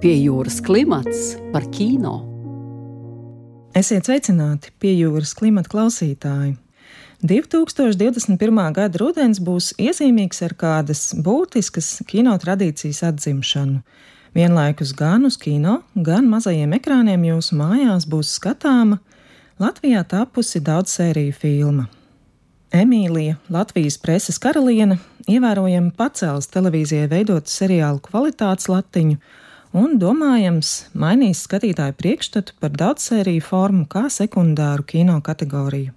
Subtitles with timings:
[0.00, 2.22] Pie jūras klimats par kino.
[3.76, 6.54] Esiet sveicināti pie jūras klimata klausītāji.
[7.20, 8.60] 2021.
[8.78, 13.82] gada rudens būs iezīmīgs ar kādas būtiskas kino tradīcijas atzimšanu.
[14.32, 19.02] Vienlaikus gan uz kino, gan mazajiem ekrāniem jūsu mājās būs skatāma
[19.60, 21.90] Latvijā tapusi daudz sēriju filma.
[22.72, 24.96] Emīlija, Latvijas preses karaliene,
[25.28, 29.20] ievērojami pacēlis televīzijai veidotu seriālu kvalitātes latiņu
[29.76, 35.94] un, domājams, mainīs skatītāju priekšstatu par daudzsēriju formu kā sekundāru kino kategoriju.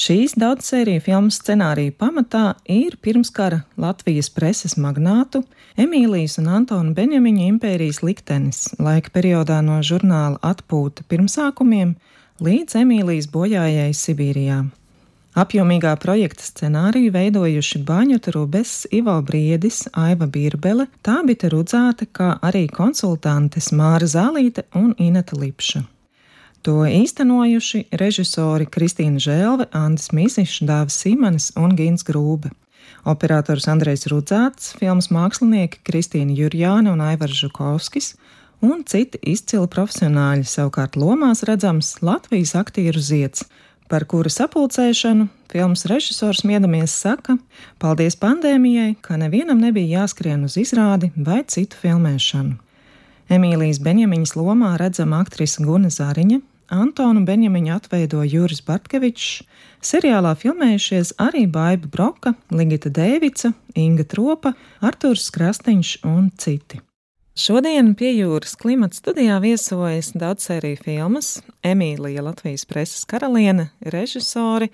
[0.00, 5.42] Šīs daudzsēriju filmu scenārija pamatā ir pirmskara Latvijas preses magnātu
[5.76, 11.96] Emīlijas un Antona Benjamiņa impērijas liktenis laika periodā no žurnāla atpūta pirmsākumiem
[12.40, 14.62] līdz Emīlijas bojājai Sibīrijā.
[15.38, 23.70] Apjomīgā projekta scenāriju veidojuši Baņuta Rubes, Ivo Briedis, Aiva Birbele, Tābita Rudzāte, kā arī konsultantes
[23.70, 25.84] Māra Zālīte un Ineta Lipša.
[26.66, 32.50] To īstenojuši režisori Kristīna Žēlve, Andris Mīsišs, Dāvis Sīmanis un Gins Grūbe.
[33.06, 38.16] Operators Andrejs Rudzāts, filmas mākslinieki Kristīna Jurjāna un Aivars Žukovskis
[38.66, 43.46] un citi izcili profesionāļi savukārt lomās redzams Latvijas aktieru zieds–
[43.90, 47.36] par kura sapulcēšanu filmas režisors Miedamies saka,
[47.82, 52.54] paldies pandēmijai, ka nevienam nebija jāskrien uz izrādi vai citu filmēšanu.
[53.30, 59.40] Emīlijas Benjamiņas lomā redzama aktrise Guna Zariņa, Antonu Benjamiņu atveido Juris Bartkevičs,
[59.82, 64.54] seriālā filmējušies arī Baiba Broka, Ligita Dēvica, Inga Tropa,
[64.86, 66.78] Arturs Krastiņš un citi.
[67.38, 71.28] Šodien pie jūras klimata studijā viesojas daudzsēriju filmas
[71.62, 74.66] Emīlija Latvijas preses karaliene, režisori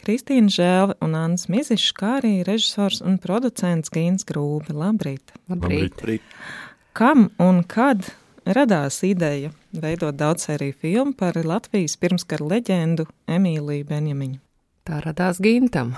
[0.00, 4.74] Kristīna Žēlve un Anns Mizišs, kā arī režisors un producents Gīns Grūbi.
[4.74, 5.30] Labrīt!
[5.46, 6.02] Labrīt!
[6.02, 6.34] Labrīt.
[6.98, 8.10] Kam un kad
[8.42, 14.40] radās ideja veidot daudzsēriju filmu par Latvijas pirmskara leģendu Emīliju Benjamiņu?
[14.82, 15.94] Tā radās Gintam.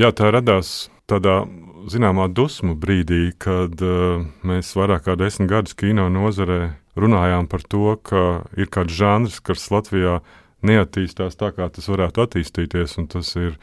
[0.00, 1.42] Jā, tā radās tādā
[1.90, 7.96] zināmā dusmu brīdī, kad uh, mēs vairāk kā desmit gadus kino nozarē runājām par to,
[8.02, 8.22] ka
[8.56, 10.20] ir kāds žanrs, kas Latvijā
[10.66, 13.54] neattīstās tā, kā tas varētu attīstīties, un tas ir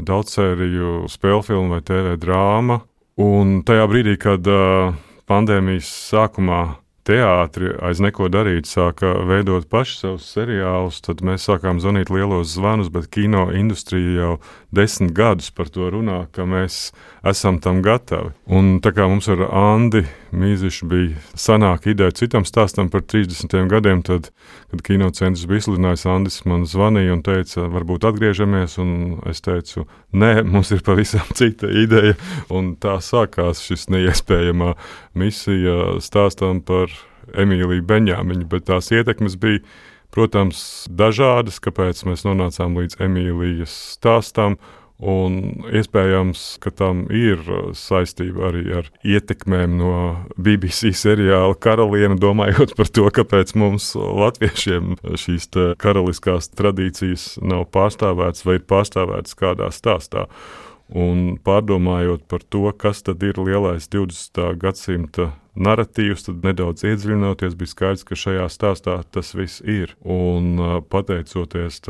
[0.00, 2.80] daudzsēriju spēļu filmu vai TV drāma.
[3.20, 4.94] Un tajā brīdī, kad uh,
[5.28, 6.62] pandēmijas sākumā
[7.06, 12.90] teātri aiz neko darīt, sāka veidot paši savus seriālus, tad mēs sākām zvanīt lielos zvanus,
[12.92, 14.32] bet kino industrija jau
[14.74, 16.90] desmit gadus par to runā, ka mēs
[17.26, 18.34] esam tam gatavi.
[18.46, 24.02] Un tā kā mums ar Andi Mīzišu bija sanāka ideja citam stāstam par 30 gadiem,
[24.06, 24.28] tad,
[24.70, 28.92] kad kinocentrs bija izsludinājis, Andis man zvanīja un teica, varbūt atgriežamies, un
[29.30, 32.14] es teicu, nē, mums ir pavisam cita ideja,
[32.48, 34.76] un tā sākās šis neiespējamā
[35.18, 36.94] misija stāstam par
[37.34, 39.64] Emīliju Beņāmiņu, bet tās ietekmes bija,
[40.14, 44.58] protams, dažādas, kāpēc mēs nonācām līdz Emīlijas stāstam.
[45.00, 47.40] Un iespējams, ka tam ir
[47.76, 49.92] saistība arī ar ietekmēm no
[50.36, 55.48] BBC seriāla Karaliene, domājot par to, kāpēc mums, latviešiem, šīs
[55.80, 60.26] karaliskās tradīcijas nav pārstāvētas vai ir pārstāvētas kādā stāstā.
[60.90, 64.40] Un pārdomājot par to, kas tad ir lielais 20.
[64.58, 69.94] gadsimta narratīvs, tad nedaudz iedziļinoties, bija skaidrs, ka šajā stāstā tas viss ir.
[70.02, 70.58] Un
[70.90, 71.82] pateicoties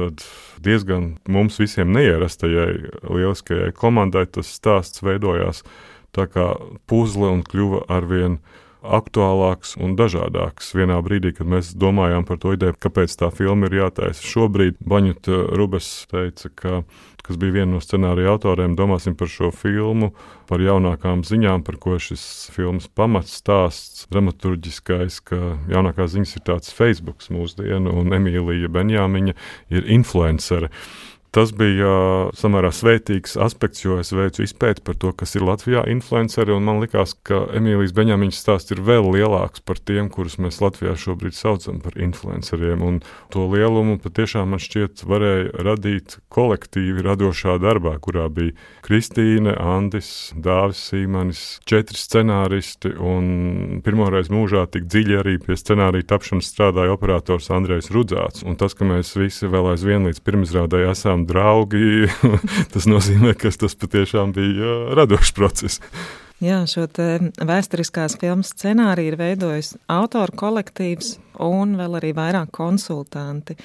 [0.60, 2.72] diezgan mums visiem neierastajai
[3.08, 5.64] lieliskajai komandai, tas stāsts veidojās
[6.16, 6.52] tā kā
[6.90, 8.40] puzle un kļuva arvien
[8.82, 10.72] aktuālāks un dažādāks.
[10.76, 15.44] Vienā brīdī, kad mēs domājām par to ideju, kāpēc tā filma ir jātaisa šobrīd, Baņuta
[15.56, 16.82] Rubes teica, ka
[17.30, 20.08] kas bija viena no scenārija autoriem, domāsim par šo filmu,
[20.50, 25.38] par jaunākām ziņām, par ko šis filmas pamats stāsts, dramaturgiskais, ka
[25.70, 29.36] jaunākās ziņas ir tāds Facebook mūsdienu, un Emīlija Benjāmiņa
[29.76, 30.72] ir influencere.
[31.30, 31.90] Tas bija
[32.34, 36.56] samērā svētīgs aspekts, jo es veicu izpēti par to, kas ir Latvijā influenceri.
[36.58, 41.36] Man liekas, ka Emīlijas Beņāmiņas stāsts ir vēl lielāks par tiem, kurus mēs Latvijā šobrīd
[41.38, 42.82] saucam par influenceriem.
[42.82, 42.98] Un
[43.30, 50.82] to lielumu patiešām man šķiet varēja radīt kolektīvi radošā darbā, kurā bija Kristīne, Andis, Dāvis
[50.90, 52.96] Sīmanis, četri scenāristi.
[53.86, 58.42] Pirmoreiz mūžā tik dziļi arī pie scenārija tapšanas strādāja operators Andrejs Rudzāts.
[58.42, 62.08] Un tas, ka mēs visi vēl aizvien līdz pirmizrādē esam esam draugi.
[62.72, 65.80] tas nozīmē, ka tas patiešām bija radošs process.
[66.40, 66.86] Jā, šo
[67.36, 73.56] vēsturiskās filmas scenāriju ir veidojis autoru kolektīvs un vēl arī vairāk konsultanti.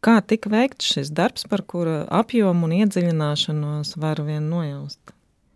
[0.00, 5.00] Kā tika veikts šis darbs, par kura apjomu un iedziļināšanos var vien nojaust?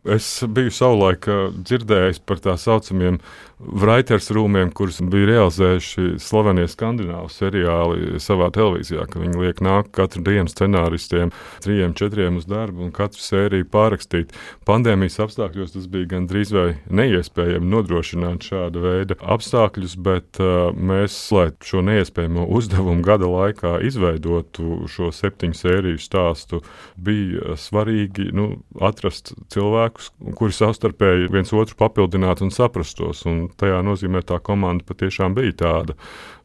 [0.04, 1.28] Es biju savulaik
[1.60, 3.20] dzirdējis par tā saucamiem
[3.60, 10.22] Writers rūmiem, kurus bija realizējuši slavenie skandināvu seriāli savā televīzijā, ka viņi liek nākt katru
[10.24, 14.32] dienu scenāristiem, trijiem, četriem uz darbu un katru sēriju pārrakstīt.
[14.68, 21.50] Pandēmijas apstākļos tas bija gandrīz vai neiespējami nodrošināt šāda veida apstākļus, bet uh, mēs, lai
[21.60, 26.62] šo neiespējamo uzdevumu gada laikā izveidotu šo septiņu sēriju stāstu,
[26.96, 28.48] bija svarīgi nu,
[28.80, 33.26] atrast cilvēkus, kuri savstarpēji viens otru papildinātu un saprastos.
[33.28, 35.96] Un tajā nozīmē tā komanda patiešām bija tāda.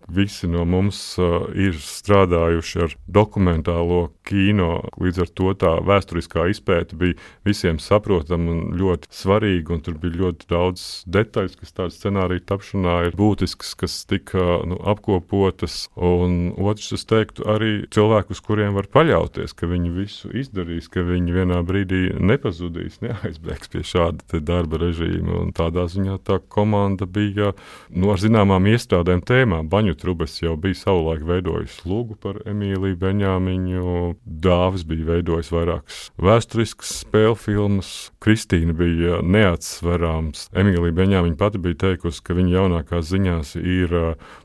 [0.07, 4.83] Visi no mums uh, ir strādājuši ar dokumentālo kino.
[5.01, 7.17] Līdz ar to tā vēsturiskā izpēta bija
[7.47, 9.73] visiem saprotama un ļoti svarīga.
[9.73, 14.77] Un tur bija ļoti daudz detaļu, kas tādā scenārija tapšanā ir būtisks, kas tika nu,
[14.85, 15.87] apkopotas.
[15.97, 21.05] Un otrs, es teiktu, arī cilvēku, uz kuriem var paļauties, ka viņi visu izdarīs, ka
[21.05, 25.41] viņi vienā brīdī nepazudīs, neaizbēgs pie šāda darba režīma.
[25.41, 27.55] Un tādā ziņā tā komanda bija
[27.89, 29.63] nu, ar zināmām iestrādēm tēmā.
[29.65, 33.95] Baņu Trubes jau bija savulaik veidojis lūgu par Emīliju Beņāmiņu,
[34.25, 37.91] Dāvis bija veidojis vairākas vēsturiskas spēļu filmas,
[38.23, 40.47] Kristīna bija neatsverāms.
[40.55, 43.95] Emīlija Beņāmiņa pati bija teikusi, ka viņa jaunākās ziņās ir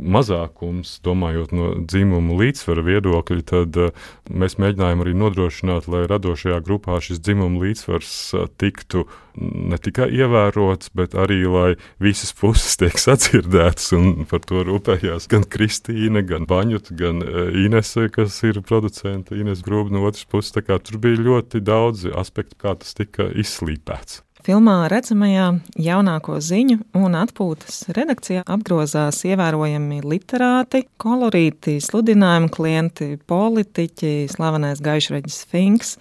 [0.00, 3.80] mazākums, domājot no dzimumu līdzsvara viedokļa, tad
[4.30, 8.14] mēs mēģinājām arī nodrošināt, lai radošajā grupā šis dzimumu līdzsvars
[8.60, 9.06] tiktu
[9.38, 13.92] ne tikai ievērots, bet arī lai visas puses tiek sadzirdētas
[14.30, 17.22] par to rūpējās gan Kristīna, gan Baņuta, gan
[17.56, 20.54] Inese, kas ir producente, Ines Grūba no otras puses.
[20.60, 24.24] Tur bija ļoti daudzi aspekti, kā tas tika izslīpēts.
[24.40, 25.50] Filmā redzamajā
[25.84, 35.98] jaunāko ziņu un atpūtas redakcijā apgrozās ievērojami literāti, kolorīti, sludinājumu klienti, politiķi, slavenais gaišreģis Finks.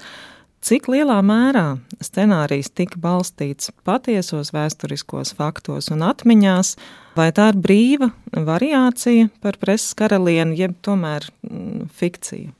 [0.59, 6.73] Cik lielā mērā scenārijs tika balstīts patiesos vēsturiskos faktos un atmiņās,
[7.15, 12.51] vai tā ir brīva variācija par preses karalieni, jeb tomēr mm, fikcija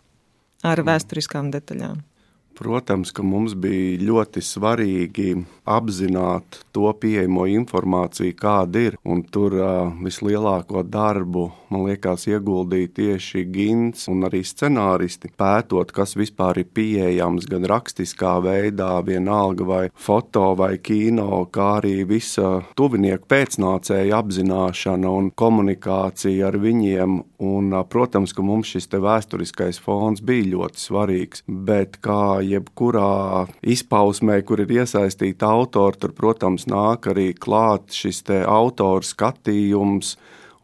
[0.70, 2.00] ar vēsturiskām detaļām?
[2.60, 5.30] Protams, ka mums bija ļoti svarīgi
[5.70, 8.98] apzināt to pieejamo informāciju, kāda ir.
[9.08, 16.18] Un tur uh, vislielāko darbu, man liekas, ieguldīja tieši Gins un arī scenāristi, pētot, kas
[16.20, 23.30] vispār ir pieejams gan rakstiskā veidā, vienalga vai foto vai kino, kā arī visa tuvinieku
[23.30, 27.22] pēcnācēja apzināšana un komunikācija ar viņiem.
[27.40, 34.40] Un, uh, protams, ka mums šis vēsturiskais fons bija ļoti svarīgs, bet kā jebkurā izpausmē,
[34.48, 40.16] kur ir iesaistīta autori, tur, protams, nāk arī klāt šis autora skatījums.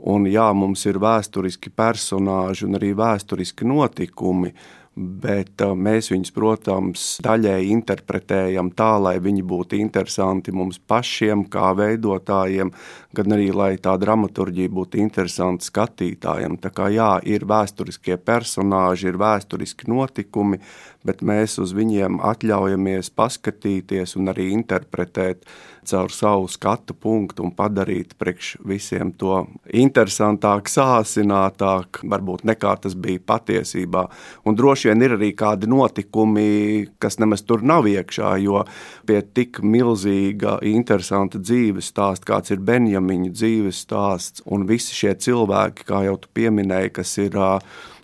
[0.05, 4.51] Un, jā, mums ir vēsturiski personāļi un arī vēsturiski notikumi,
[4.95, 11.73] bet uh, mēs viņus, protams, daļēji interpretējam tā, lai viņi būtu interesanti mums pašiem, kā
[11.75, 12.71] veidotājiem,
[13.15, 16.57] gan arī, lai tā dramaturģija būtu interesanta skatītājiem.
[16.63, 20.61] Tā kā jā, ir vēsturiskie personāļi, ir vēsturiski notikumi,
[21.05, 25.43] bet mēs uz viņiem atļaujamies paskatīties un arī interpretēt
[25.87, 29.43] caur savu skatu punktu un padarīt priekš visiem to
[29.73, 34.05] interesantāk, sāsinātāk, varbūt nekā tas bija patiesībā.
[34.45, 36.47] Un droši vien ir arī kādi notikumi,
[36.99, 38.63] kas nemaz tur nav iekšā, jo
[39.07, 45.87] pie tik milzīga, interesanta dzīves stāsta, kāds ir Benjamiņa dzīves stāsts, un visi šie cilvēki,
[45.89, 47.59] kā jau tu pieminēji, kas ir uh,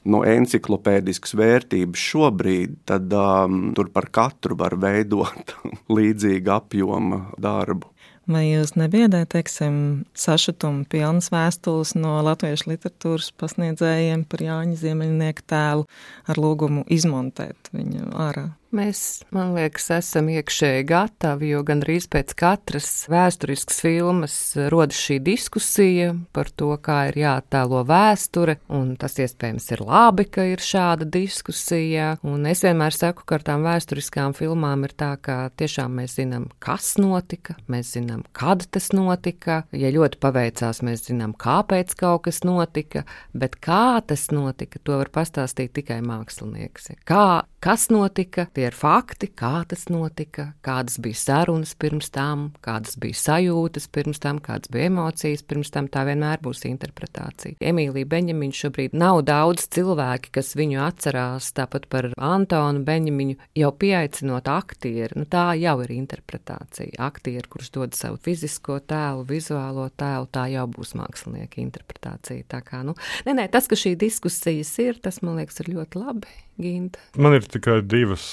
[0.09, 5.55] nu, enciklopēdiskas vērtības šobrīd, tad um, tur par katru var veidot
[5.97, 7.91] līdzīgu apjomu darbu.
[8.31, 9.75] Vai jūs nebiedē, teiksim,
[10.15, 15.87] sašutumu pilnas vēstules no latviešu literatūras pasniedzējiem par Jāņa Ziemeļnieku tēlu
[16.29, 18.51] ar lūgumu izmontēt viņu ārā?
[18.71, 24.35] Mēs, man liekas, esam iekšēji gatavi, jo gandrīz pēc katras vēsturiskas filmas
[24.71, 30.47] rodas šī diskusija par to, kā ir jāattēlo vēsture, un tas iespējams ir labi, ka
[30.53, 32.13] ir šāda diskusija.
[32.23, 36.47] Un es vienmēr saku, ka ar tām vēsturiskām filmām ir tā, ka tiešām mēs zinām,
[36.63, 39.65] kas notika, mēs zinām, kad tas notika.
[39.75, 43.03] Ja ļoti paveicās, mēs zinām, kāpēc kaut kas notika,
[43.35, 46.93] bet kā tas notika, to var pastāstīt tikai mākslinieks.
[47.03, 48.47] Kā, kas notika?
[48.53, 54.21] tie ir fakti, kā tas notika, kādas bija sarunas pirms tam, kādas bija sajūtas pirms
[54.23, 55.87] tam, kādas bija emocijas pirms tam.
[55.91, 57.59] Tā vienmēr būs interpretācija.
[57.61, 64.49] Emīlija Beņemiņa šobrīd nav daudz cilvēki, kas viņu atcerās, tāpat par Antonu Beņemiņu, jau pieaicinot
[64.51, 65.21] aktieru.
[65.21, 66.97] Nu, tā jau ir interpretācija.
[67.01, 72.47] Aktieru, kurš dod savu fizisko tēlu, vizuālo tēlu, tā jau būs mākslinieka interpretācija.
[72.51, 76.01] Tā kā, nu, nē, nē, tas, ka šī diskusijas ir, tas man liekas ir ļoti
[76.01, 77.01] labi Ginta?
[77.17, 78.25] Man ir tikai divas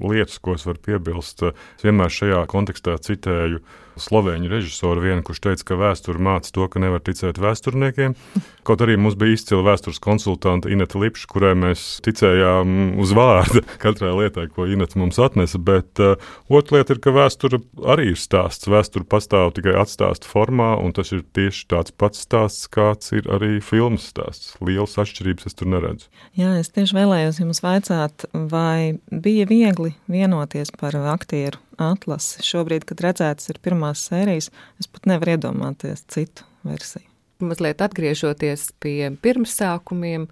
[0.00, 1.42] lietas, ko es varu piebilst.
[1.48, 3.62] Es vienmēr šajā kontekstā citēju
[4.00, 8.16] slovēņu režisoru, vienu, kurš teica, ka vēsture māca to, ka nevar ticēt vēsturniekiem.
[8.66, 14.14] Kaut arī mums bija izcila vēstures konsultante Inete Lipša, kurai mēs ticējām uz vārdu katrai
[14.16, 15.60] lietai, ko Inete mums atnesa.
[15.60, 16.16] Bet uh,
[16.48, 17.60] otra lieta ir, ka vēsture
[17.94, 18.70] arī ir stāsts.
[18.70, 23.58] Vēsture pastāv tikai atstāsta formā, un tas ir tieši tāds pats stāsts, kāds ir arī
[23.64, 24.54] filmas stāsts.
[24.64, 26.08] Lielas atšķirības es tur neredzu.
[26.38, 32.42] Jā, es tieši vēlējos jums vaicāt, vai bija viegli vienoties par aktieru atlasi.
[32.44, 34.50] Šobrīd, kad redzētas ir pirmās sērijas,
[34.80, 37.06] es pat nevaru iedomāties citu versiju.
[37.44, 40.28] Mazliet atgriežoties pie pirmsākumiem,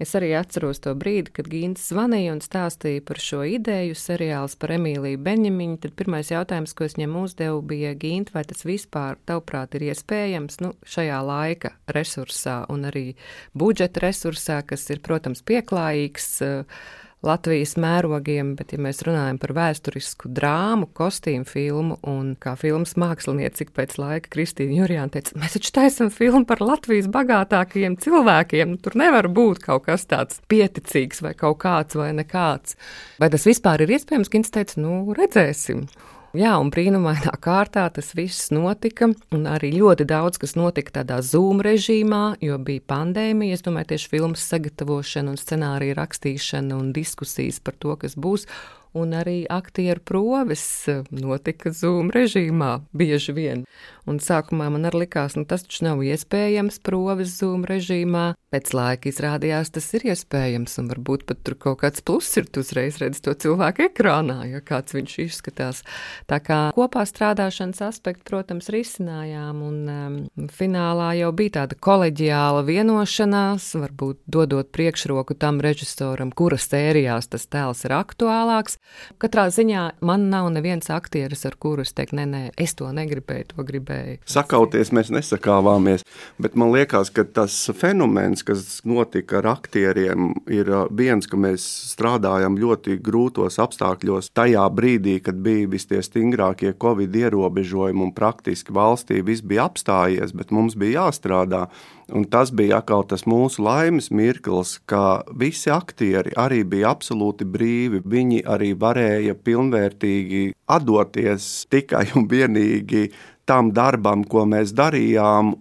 [0.00, 4.72] es arī atceros to brīdi, kad Gīns zvanīja un stāstīja par šo ideju, seriāls par
[4.76, 5.78] Emīliju Benjamiņu.
[5.84, 10.60] Tad pirmais jautājums, ko es ņemu uzdevu, bija Gīnt, vai tas vispār, tavuprāt, ir iespējams
[10.64, 13.06] nu, šajā laika resursā un arī
[13.54, 16.30] budžeta resursā, kas ir, protams, pieklājīgs.
[16.44, 16.86] Uh,
[17.24, 23.62] Latvijas mērogiem, bet, ja mēs runājam par vēsturisku drāmu, kostīmu filmu un kā filmas mākslinieci,
[23.62, 28.80] cik pēc laika Kristīna Jurijāna teica, mēs taču taisam filmu par Latvijas bagātākajiem cilvēkiem, nu,
[28.82, 32.76] tur nevar būt kaut kas tāds pieticīgs vai kaut kāds vai nekāds.
[33.22, 34.30] Vai tas vispār ir iespējams?
[34.30, 35.86] Gins teica, nu, redzēsim.
[36.34, 39.08] Jā, un brīnumainā kārtā tas viss notika,
[39.52, 43.56] arī ļoti daudz kas notika tādā Zoom režīmā, jo bija pandēmija.
[43.56, 48.48] Es domāju, tieši filmas sagatavošana un scenārija rakstīšana un diskusijas par to, kas būs
[48.96, 50.64] un arī aktieru proves
[51.12, 53.64] notika Zoom režīmā bieži vien.
[54.08, 58.32] Un sākumā man arī likās, nu tas taču nav iespējams proves Zoom režīmā.
[58.56, 62.46] Pēc laika izrādījās, tas ir iespējams, un varbūt pat tur kaut kāds pluss ir.
[62.48, 65.82] Tu uzreiz redzi to cilvēku ekrānā, ja kāds viņš izskatās.
[66.24, 70.16] Tā kā kopā strādāšanas aspektu, protams, risinājām, un um,
[70.56, 77.84] finālā jau bija tāda koleģiāla vienošanās, varbūt dodot priekšroku tam režisoram, kuras sērijās tas tēls
[77.84, 78.80] ir aktuālāks.
[79.20, 83.50] Katrā ziņā man nav neviens aktieris, ar kuru es teiktu, nē, nē, es to negribēju,
[83.52, 84.22] to gribēju.
[84.24, 86.08] Sakauties mēs nesakāvāmies,
[86.40, 92.58] bet man liekas, ka tas fenomens, kas notika ar aktieriem, ir viens, ka mēs strādājam
[92.60, 94.30] ļoti grūtos apstākļos.
[94.36, 100.34] Tajā brīdī, kad bija visi tie stingrākie covid ierobežojumi un praktiski valstī viss bija apstājies,
[100.36, 101.66] bet mums bija jāstrādā.
[102.14, 108.04] Un tas bija atkal tas mūsu laimes mirklis, ka visi aktieri arī bija absolūti brīvi.
[108.06, 113.08] Viņi arī varēja pilnvērtīgi atdoties tikai un vienīgi
[113.46, 115.54] tam darbam, ko mēs darījām.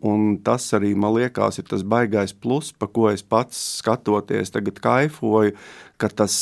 [0.45, 5.55] Tas arī man liekas, ir tas baisais plus, pa ko es pats skatoties, tagad kaifoju
[5.97, 6.35] ka tas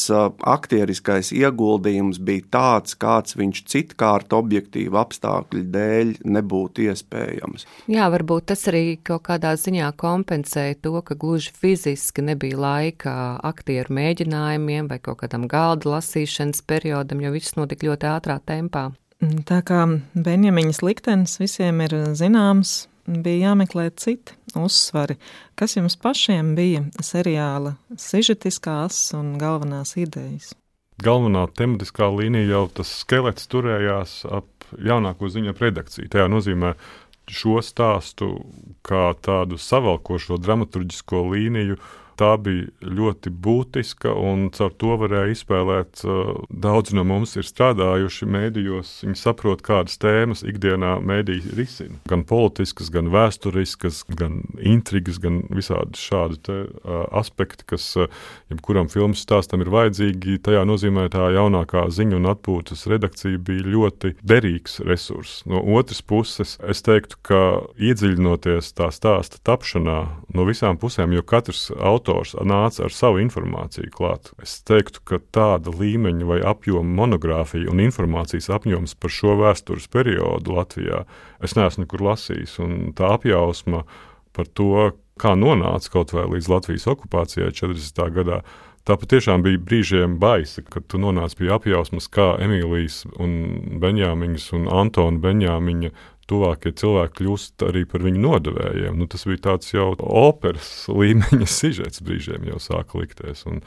[0.50, 7.67] aktieriskais ieguldījums bija tāds, kāds viņš citkārt objektīvu apstākļu dēļ nebūtu iespējams.
[7.91, 13.97] Jā, varbūt tas arī kaut kādā ziņā kompensēja to, ka gluži fiziski nebija laika aktieru
[14.00, 18.89] mēģinājumiem vai kaut kādam galda lasīšanas periodam, jo viss notika ļoti ātrā tempā.
[19.48, 25.15] Tā kā Benjamiņas liktenis visiem ir zināms, bija jāmeklē citi uzsvari.
[25.56, 30.51] Kas jums pašiem bija seriāla sižetiskās un galvenās idejas?
[31.03, 36.10] Galvenā tematiskā līnija jau tas skelets turējās ap jaunāko ziņu redakciju.
[36.12, 36.75] Tajā nozīmē
[37.32, 38.30] šo stāstu
[38.86, 41.80] kā tādu savalkošo dramaturgisko līniju
[42.20, 46.03] tā bija ļoti būtiska, un caur to varēja izspēlēt.
[46.05, 52.00] Uh, daudz no mums ir strādājuši mēdījos, viņi saprot, kādas tēmas ikdienā mēdīji risina.
[52.10, 58.10] Gan politiskas, gan vēsturiskas, gan intrigas, gan visādi šādi te, uh, aspekti, kas uh,
[58.53, 60.39] jebkuram filmas stāstam ir vajadzīgi.
[60.46, 65.43] Tajā nozīmē tā jaunākā ziņu un atpūtas redakcija bija ļoti derīgs resurss.
[65.50, 67.41] No otras puses, es teiktu, ka
[67.82, 70.00] iedziļinoties tā stāsta tapšanā
[70.34, 74.33] no visām pusēm, jo katrs autors autors nāca ar savu informāciju klāt.
[74.43, 80.57] Es teiktu, ka tāda līmeņa vai apjoma monogrāfija un informācijas apjoms par šo vēstures periodu
[80.57, 81.05] Latvijā
[81.43, 82.60] es neesmu nekur lasījis.
[82.98, 83.86] Tā apjausma
[84.36, 84.91] par to,
[85.22, 88.05] kā nonāca kaut vai līdz Latvijas okupācijai 40.
[88.19, 88.43] gadā,
[88.83, 93.05] Tā patiešām bija brīžiem baisa, kad tu nonāc pie apjausmas, kā Emīlijas
[93.79, 95.93] Benjāmiņas un Antona Benjāmiņa
[96.30, 98.98] tuvākie cilvēki kļūst arī par viņu nodevējiem.
[99.00, 103.46] Nu, tas bija tāds jau operas līmeņa sižets brīžiem jau sāka likties.
[103.50, 103.62] Un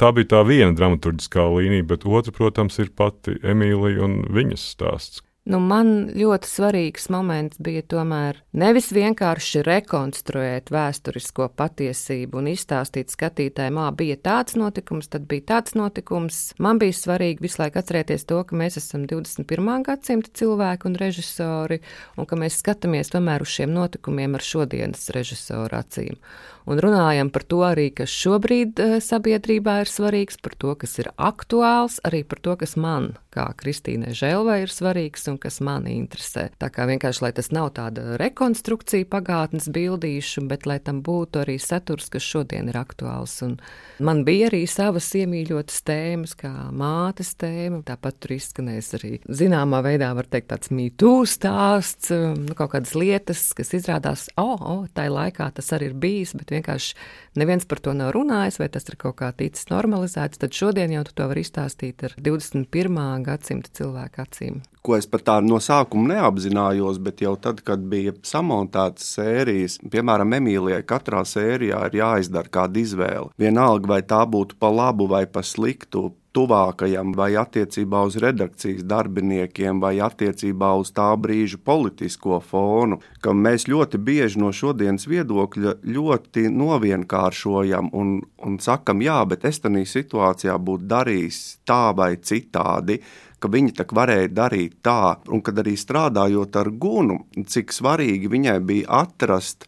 [0.00, 5.24] tā bija tā viena dramaturgiskā līnija, bet otra, protams, ir pati Emīlija un viņas stāsts.
[5.42, 13.80] Nu, man ļoti svarīgs moments bija tomēr nevis vienkārši rekonstruēt vēsturisko patiesību un izstāstīt skatītājiem,
[13.82, 16.38] ah, bija tāds notikums, tad bija tāds notikums.
[16.62, 19.82] Man bija svarīgi visu laiku atcerēties to, ka mēs esam 21.
[19.88, 21.80] gadsimta cilvēki un režisori,
[22.14, 26.22] un ka mēs skatāmies tomēr uz šiem notikumiem ar šodienas režisoru acīm.
[26.70, 31.10] Un runājam par to arī, kas šobrīd uh, sabiedrībā ir svarīgs, par to, kas ir
[31.18, 36.48] aktuāls, arī par to, kas man, kā Kristīnai Žēlvai, ir svarīgs un kas mani interesē.
[36.60, 41.56] Tā kā vienkārši, lai tas nav tāda rekonstrukcija pagātnes bildīšu, bet lai tam būtu arī
[41.62, 43.38] saturs, kas šodien ir aktuāls.
[43.46, 43.56] Un
[44.02, 50.12] man bija arī savas iemīļotas tēmas, kā mātes tēma, tāpat tur izskanēs arī zināmā veidā,
[50.16, 55.08] var teikt, tāds mītū stāsts, nu, kaut kādas lietas, kas izrādās, o, oh, oh, tai
[55.12, 56.96] laikā tas arī ir bijis, bet vienkārši
[57.40, 61.04] neviens par to nav runājis, vai tas ir kaut kā ticis normalizēts, tad šodien jau
[61.08, 63.21] tu to var izstāstīt ar 21.
[63.26, 68.14] Gadsimta cilvēku acīm ko es pat tā no sākuma neapzinājos, bet jau tad, kad bija
[68.26, 73.30] samontētas sērijas, piemēram, Emīlijai, katrā sērijā ir jāizdara kāda izvēle.
[73.38, 79.80] Vienalga, vai tā būtu pa labu vai pa sliktu, tuvākajam, vai attiecībā uz redakcijas darbiniekiem,
[79.82, 86.46] vai attiecībā uz tā brīža politisko fonu, ka mēs ļoti bieži no šodienas viedokļa ļoti
[86.52, 93.00] novienkāršojam un, un sakam, jā, bet es tādā situācijā būtu darījis tā vai citādi
[93.42, 98.60] ka viņi tā varēja darīt tā, un kad arī strādājot ar gunu, cik svarīgi viņai
[98.68, 99.66] bija atrast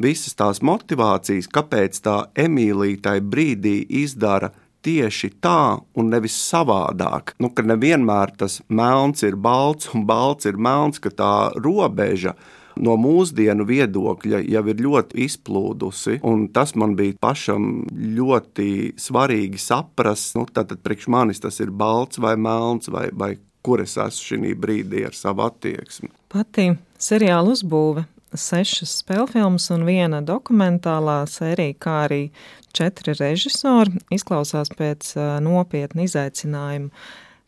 [0.00, 7.34] visas tās motivācijas, kāpēc tā Emīlija tajā brīdī izdara tieši tā un nevis savādāk.
[7.42, 12.36] Nu, ka nevienmēr tas melns ir balts un balts ir melns, ka tā robeža
[12.80, 16.20] no mūsdienu viedokļa jau ir ļoti izplūdusi.
[16.54, 22.36] Tas man bija pašam ļoti svarīgi saprast, nu, tātad priekš manis tas ir balts vai
[22.40, 26.08] melns, vai, vai kur es esmu šī brīdī ar savu attieksmi.
[26.32, 26.70] Pati
[27.00, 32.20] seriāla uzbūve sešas spēļfilmas un viena dokumentālā sērija, kā arī
[32.76, 36.90] četri režisori, izklausās pēc nopietna izaicinājuma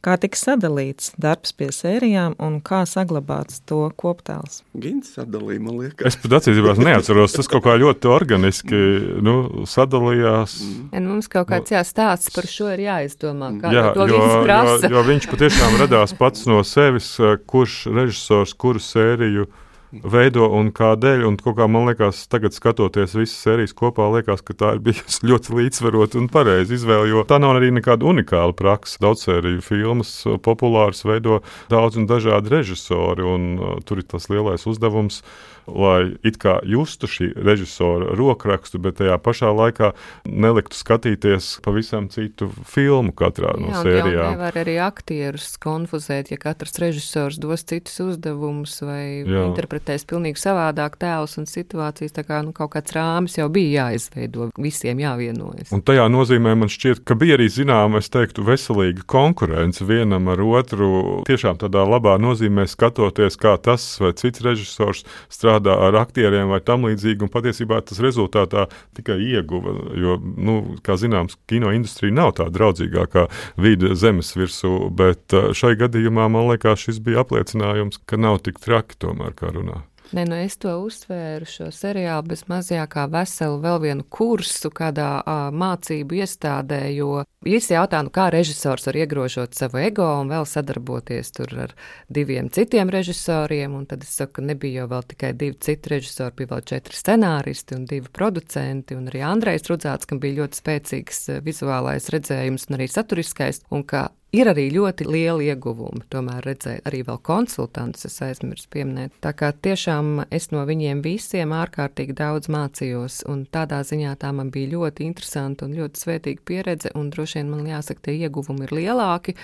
[0.03, 4.63] kā tika sadalīts darbs pie sērijām un kā saglabāts to koptēls.
[4.83, 6.07] Gins sadalīja, man liekas.
[6.11, 8.83] Es pat atcīmībā neatceros, tas kaut kā ļoti organiski
[9.25, 9.37] nu,
[9.71, 10.59] sadalījās.
[10.95, 14.79] En mums kaut kāds nu, jāstāsts par šo ir jāizdomā, kā jā, to jo, jo,
[14.97, 17.15] jo viņš patiešām radās pats no sevis,
[17.51, 19.47] kurš režisors kuru sēriju
[19.93, 21.25] veido un kādēļ.
[21.29, 25.57] Un kā man liekas, tagad skatoties visas sērijas kopā, liekas, ka tā ir bijusi ļoti
[25.59, 27.11] līdzsvarota un pareiza izvēle.
[27.13, 29.01] Jo tā nav arī nekāda unikāla praksa.
[29.05, 30.15] Daudz sēriju filmas
[30.45, 35.23] populāras veido daudz un dažādi režisori, un uh, tur ir tas lielais uzdevums
[35.67, 39.93] lai it kā justu šī režisora rokrakstu, bet tajā pašā laikā
[40.27, 44.37] neliktu skatīties pavisam citu filmu katrā no Jā, sērijām.
[44.37, 49.47] Nevar arī aktierus konfuzēt, ja katrs režisors dos citus uzdevumus vai Jā.
[49.49, 52.17] interpretēs pilnīgi savādāk tēlus un situācijas.
[52.17, 55.73] Tā kā nu, kaut kāds rāmis jau bija jāizveido, visiem jāvienojas.
[55.75, 60.43] Un tajā nozīmē man šķiet, ka bija arī zināma, es teiktu, veselīga konkurence vienam ar
[60.43, 61.23] otru.
[61.29, 66.61] Tiešām tādā labā nozīmē skatoties, kā tas vai cits režisors strādā strādā ar aktieriem vai
[66.61, 69.75] tam līdzīgi, un patiesībā tas rezultātā tikai ieguva.
[69.97, 75.77] Jo, nu, kā zināms, kino industrija nav tā draudzīgākā vide zemes virsū, bet eh, šai
[75.77, 79.83] gadījumā man liekas, šis bija apliecinājums, ka nav tik traki tomēr, kā runā.
[80.13, 85.07] Nē, nu es to uztvēru šo seriālu bez mazajā kā veselu vēl vienu kursu kādā
[85.23, 90.45] uh, mācību iestādē, jo visi jautā, nu kā režisors var iegrožot savu ego un vēl
[90.49, 91.73] sadarboties tur ar
[92.13, 96.53] diviem citiem režisoriem, un tad es saku, nebija jau vēl tikai divi citi režisori, bija
[96.53, 102.13] vēl četri scenāristi un divi producenti, un arī Andrejs Rudzāts, kam bija ļoti spēcīgs vizuālais
[102.13, 107.19] redzējums un arī saturiskais, un ka Ir arī ļoti liela ieguvuma, tomēr redzēt arī vēl
[107.21, 109.19] konsultantus, es aizmirsu pieminēt.
[109.21, 114.49] Tā kā tiešām es no viņiem visiem ārkārtīgi daudz mācījos, un tādā ziņā tā man
[114.55, 118.73] bija ļoti interesanta un ļoti svētīga pieredze, un droši vien man jāsaka, tie ieguvumi ir
[118.79, 119.35] lielāki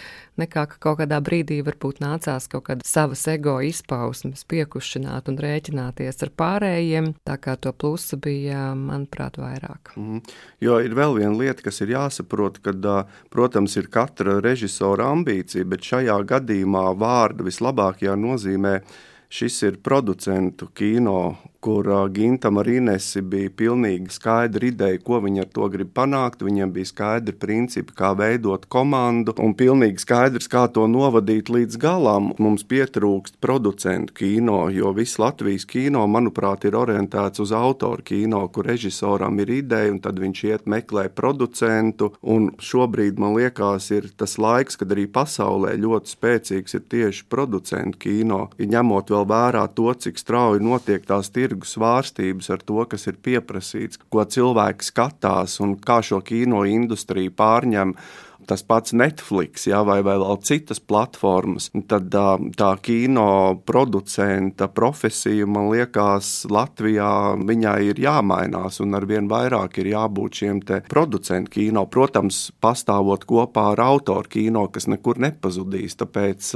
[0.41, 6.25] nekā ka kaut kādā brīdī varbūt nācās kaut kāda savas ego izpausmes piekušināt un rēķināties
[6.25, 9.93] ar pārējiem, tā kā to plusu bija, manuprāt, vairāk.
[10.01, 10.25] Mm.
[10.65, 12.89] Jo ir vēl viena lieta, kas ir jāsaprot, kad,
[13.29, 18.81] protams, ir katra režisora režisora ambīcija, bet šajā gadījumā vārda vislabākajā nozīmē
[19.29, 25.49] šis ir producentu kino kur Gintam ar Inesi bija pilnīgi skaidra ideja, ko viņi ar
[25.51, 26.45] to grib panākt.
[26.47, 32.31] Viņiem bija skaidri principi, kā veidot komandu, un pilnīgi skaidrs, kā to novadīt līdz galam.
[32.39, 38.69] Mums pietrūkst producentu kino, jo viss Latvijas kino, manuprāt, ir orientēts uz autoru kino, kur
[38.71, 42.13] režisoram ir ideja, un tad viņš iet meklē producentu.
[42.23, 47.99] Un šobrīd man liekas, ir tas laiks, kad arī pasaulē ļoti spēcīgs ir tieši producentu
[48.07, 48.41] kino.
[48.59, 54.01] Ņemot vēl vērā to, cik strauji notiek tās tirgus svārstības ar to, kas ir pieprasīts,
[54.13, 57.97] ko cilvēki skatās un kā šo kino industriju pārņem
[58.49, 62.15] tas pats Netflix ja, vai, vai vēl citas platformas, tad
[62.57, 63.29] tā kino
[63.69, 67.11] producenta profesija, man liekas, Latvijā
[67.49, 71.85] viņai ir jāmainās un arvien vairāk ir jābūt šiem producentu kino.
[71.91, 75.99] Protams, pastāvot kopā ar autoru kino, kas nekur nepazudīs.
[76.01, 76.55] Tāpēc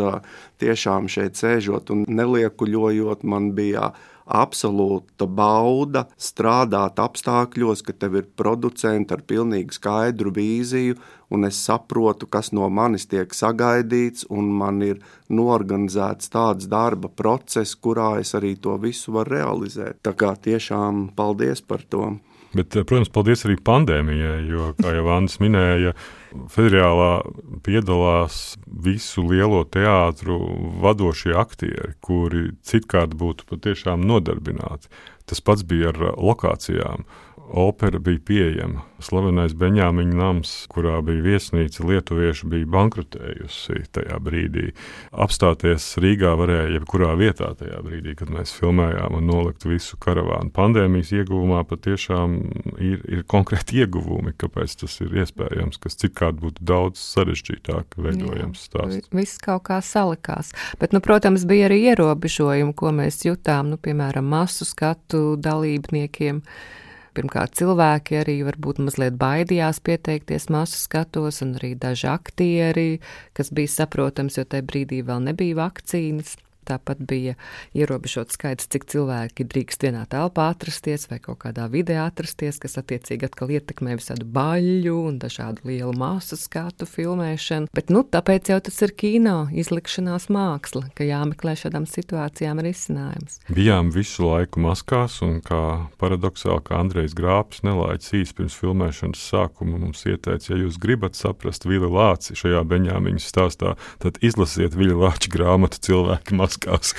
[0.62, 3.90] tiešām šeit sēžot un neliekuļojot, man bija
[4.32, 10.96] absolūta bauda strādāt apstākļos, ka tev ir producenti ar pilnīgi skaidru vīziju,
[11.32, 15.00] un es saprotu, kas no manis tiek sagaidīts, un man ir
[15.32, 20.02] norganizēts tāds darba process, kurā es arī to visu varu realizēt.
[20.04, 22.16] Tā kā tiešām paldies par to!
[22.52, 25.94] Bet, eh, protams, paldies arī pandēmijai, jo, kā jau Vānis minēja,
[26.52, 27.22] federālā
[27.64, 30.38] piedalās visu lielo teātru
[30.82, 34.90] vadošie aktieri, kuri citkārt būtu patiešām nodarbināti.
[35.28, 37.06] Tas pats bija ar lokācijām
[37.50, 38.82] opera bija pieejama.
[39.02, 44.68] Slavenais Benjāmiņa nams, kurā bija viesnīca, lietuvieši bija bankrotējusi tajā brīdī.
[45.10, 50.52] Apstāties Rīgā varēja jebkurā vietā tajā brīdī, kad mēs filmējām un nolikt visu karavānu.
[50.54, 52.36] Pandēmijas ieguvumā patiešām
[52.78, 59.10] ir, ir konkrēti ieguvumi, kāpēc tas ir iespējams, kas citkārt būtu daudz sarežģītāk veidojams stāsts.
[59.12, 60.54] Viss kaut kā salikās.
[60.80, 66.40] Bet, nu, protams, bija arī ierobežojumi, ko mēs jutām, nu, piemēram, masu skatu dalībniekiem.
[67.12, 72.86] Pirmkārt, cilvēki arī varbūt mazliet baidījās pieteikties masu skatos, un arī daži aktieri,
[73.36, 76.38] kas bija saprotams, jo tajā brīdī vēl nebija vakcīnas.
[76.62, 77.34] Tāpat bija
[77.74, 83.26] ierobežots skaits, cik cilvēki drīkst vienā telpā atrasties vai kaut kādā vidē atrasties, kas attiecīgi
[83.26, 87.66] atkal ietekmē visādu baļu un dažādu lielu māsu skatu filmēšanu.
[87.74, 93.40] Bet, nu, tāpēc jau tas ir kino izlikšanās māksla, ka jāmeklē šādām situācijām risinājums.
[93.50, 95.62] Bijām visu laiku maskās, un kā
[95.98, 101.66] paradoxāli, kā Andrejs Grāpis nelaiķis īsi pirms filmēšanas sākuma mums ieteica, ja jūs gribat saprast
[101.66, 106.94] Vili Lāci šajā Beņāmiņas stāstā, tad izlasiet Vili Lāča grāmatu cilvēki maskās maskās.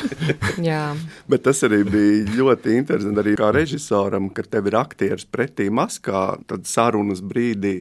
[0.70, 0.94] Jā.
[1.28, 3.20] Bet tas arī bija ļoti interesanti.
[3.20, 7.80] Arī kā režisoram, kad tev ir aktieris pretī maskā, tad sarunas brīdī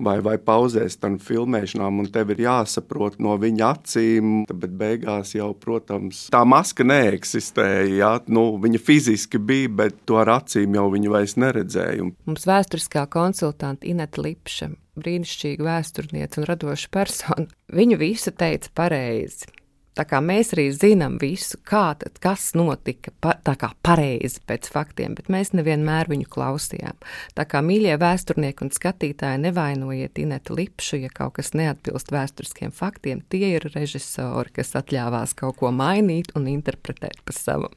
[0.00, 4.34] vai, vai pauzēs tam filmēšanām, un tev ir jāsaprot no viņa acīm.
[4.50, 7.88] Bet beigās jau, protams, tā maska neeksistēja.
[8.00, 12.10] Jā, nu, viņa fiziski bija, bet to ar acīm jau viņa vairs neredzēja.
[12.28, 19.59] Mums vēsturiskā konsultante Ineta Lipša, brīnišķīga vēsturniece un radoša persona, viņu visu teica pareizi.
[19.98, 24.70] Tā kā mēs arī zinām visu, kā tad, kas notika, pa, tā kā pareizi pēc
[24.70, 26.96] faktiem, bet mēs nevienmēr viņu klausījām.
[27.34, 33.24] Tā kā mīļie vēsturnieki un skatītāji nevainojiet Inetu Lipšu, ja kaut kas neatbilst vēsturiskiem faktiem,
[33.34, 37.74] tie ir režisori, kas atļāvās kaut ko mainīt un interpretēt pa savam.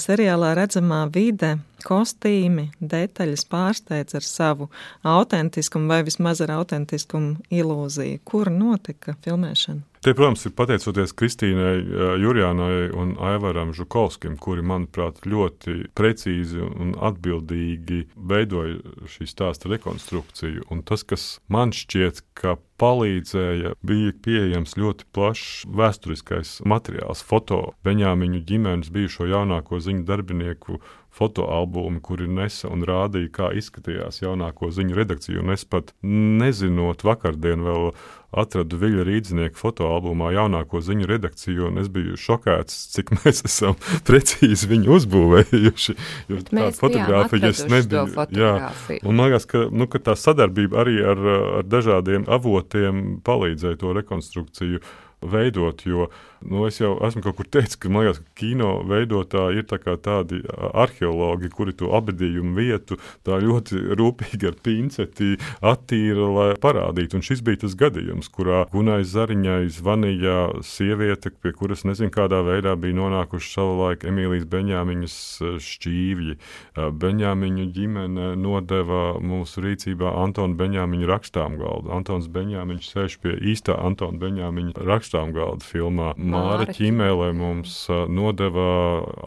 [0.00, 4.70] Seriālā redzamā vide, kostīmi, detaļas pārsteidz ar savu
[5.04, 8.22] autentiskumu vai vismaz ar autentiskumu ilūziju.
[8.24, 9.84] Kur notika filmēšana?
[10.06, 11.80] Te, protams, ir pateicoties Kristīnai
[12.22, 18.76] Jurjānai un Aivaram Žukovskim, kuri, manuprāt, ļoti precīzi un atbildīgi veidoja
[19.10, 20.68] šī stāsta rekonstrukciju.
[20.70, 28.44] Un tas, kas man šķiet, ka palīdzēja, bija pieejams ļoti plašs vēsturiskais materiāls, foto Beņāmiņu
[28.46, 30.78] ģimenes bijušo jaunāko ziņu darbinieku
[31.16, 35.40] fotoalbumi, kuri nesa un rādīja, kā izskatījās jaunāko ziņu redakcija.
[35.40, 37.90] Un es pat nezinot, vakardien vēl
[38.36, 44.68] atradu Viļņa rīznieku fotoalbumā jaunāko ziņu redakciju, un es biju šokēts, cik mēs esam precīzi
[44.74, 45.96] viņu uzbūvējuši.
[46.32, 48.04] Jo tāda fotografija nebija.
[48.36, 48.52] Jā,
[49.00, 51.26] un man liekas, ka, nu, ka tā sadarbība arī ar,
[51.62, 54.84] ar dažādiem avotiem palīdzēja to rekonstrukciju
[55.26, 55.86] veidot.
[55.88, 59.66] Jo nu, es jau esmu kaut kur teicis, ka man liekas, ka kino veidotāji ir
[59.68, 67.18] tā tādi arheologi, kuri to abadījumu vietu ļoti rūpīgi ar pinceti attīra, lai parādītu.
[67.18, 72.76] Un šis bija tas gadījums, kurā Gunai Zariņai zvanīja sieviete, pie kuras nezinu, kādā veidā
[72.80, 75.18] bija nonākuši savulaik Emīlijas Beņāmiņas
[75.66, 76.38] šķīvji.
[76.76, 81.92] Beņāmiņu ģimene nodeva mūsu rīcībā Antona Beņāmiņa rakstām galdu.
[81.96, 86.14] Antons Beņāmiņš sēž pie īstā Antona Beņāmiņa rakstām apstrām galda filmā.
[86.30, 87.78] Māra Ķīmēlē mums
[88.12, 88.68] nodeva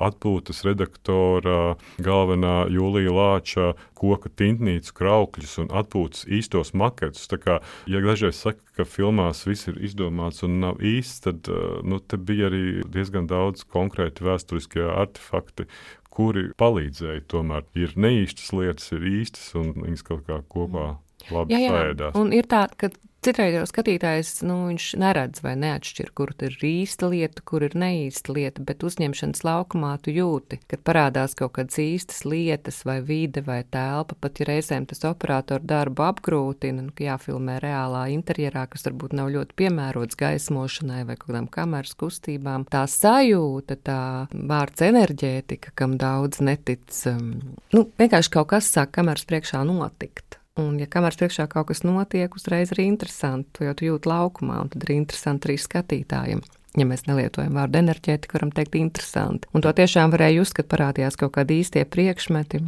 [0.09, 7.27] atpūtas redaktora galvenā Jūlija Lāča koka tintnīcu kraukļus un atpūtas īstos maketus.
[7.31, 7.59] Tā kā,
[7.89, 11.49] ja dažreiz saka, ka filmās viss ir izdomāts un nav īsts, tad
[11.83, 15.67] nu, te bija arī diezgan daudz konkrēti vēsturiskie artefakti,
[16.13, 17.25] kuri palīdzēja.
[17.31, 20.93] Tomēr ir neīstas lietas, ir īstas, un viņas kaut kā kopā
[21.33, 21.75] labi jā, jā.
[21.75, 22.17] saēdās.
[22.19, 24.55] Un ir tā, ka Citreiz jau skatītājs nu,
[25.01, 30.13] neredz vai neatšķir, kur ir īsta lieta, kur ir neīsta lieta, bet uzņemšanas laukumā tu
[30.15, 34.15] jūti, kad parādās kaut kādas īstas lietas, vai vide, vai telpa.
[34.23, 39.57] Pat ja reizēm tas operatoru darbu apgrūtina, nu, jāfilmē reālā interjerā, kas varbūt nav ļoti
[39.65, 42.69] piemērots gaismošanai vai kādām kameras kustībām.
[42.71, 44.01] Tā sajūta, tā
[44.31, 47.33] vārds enerģētika, kam daudz netic, um,
[47.75, 50.38] nu, vienkārši kaut kas sāk kameras priekšā notikt.
[50.59, 54.71] Un, ja kameras priekšā kaut kas notiek, uzreiz ir interesanti, jo tu jūti laukumā, un
[54.73, 56.43] tad ir interesanti arī skatītājiem.
[56.77, 59.49] Ja mēs nelietojam vārdu enerģētika, varam teikt, interesanti.
[59.55, 62.61] Un to tiešām varēja just, kad parādījās kaut kādi īstie priekšmeti.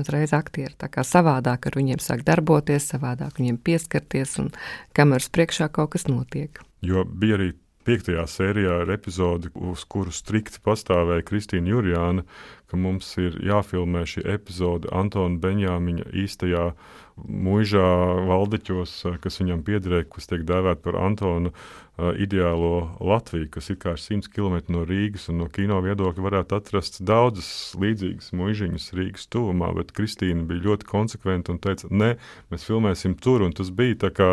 [0.00, 4.50] Uzreiz aktieri tā kā savādāk ar viņiem sāk darboties, savādāk viņiem pieskarties, un
[4.96, 6.60] kameras priekšā kaut kas notiek.
[6.84, 7.52] Jo bija arī
[7.86, 12.26] piektajā sērijā ir epizode, uz kuru strikti pastāvēja Kristīna Jurjāna,
[12.66, 16.66] ka mums ir jāfilmē šī epizode Antona Benjāmiņa īstajā
[17.16, 17.86] mūžā
[18.28, 18.92] valdeķos,
[19.24, 24.28] kas viņam piederēja, kas tiek dēvēta par Antonu uh, ideālo Latviju, kas ir kā 100
[24.32, 27.48] km no Rīgas, un no kino viedokļa varētu atrast daudzas
[27.80, 32.14] līdzīgas mūžiņas Rīgas tuvumā, bet Kristīna bija ļoti konsekventa un teica, nē,
[32.52, 34.30] mēs filmēsim tur, un tas bija tā kā